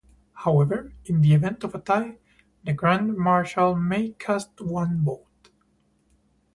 [0.33, 2.17] However, in the event of a tie,
[2.63, 5.51] the Grand Marshal may cast one vote.